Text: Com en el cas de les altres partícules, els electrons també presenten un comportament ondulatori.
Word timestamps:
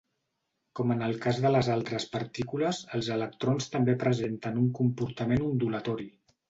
Com 0.79 0.93
en 0.95 1.03
el 1.07 1.13
cas 1.25 1.41
de 1.43 1.51
les 1.55 1.69
altres 1.75 2.09
partícules, 2.15 2.81
els 2.99 3.13
electrons 3.19 3.71
també 3.77 3.97
presenten 4.07 4.61
un 4.67 4.77
comportament 4.83 5.51
ondulatori. 5.55 6.15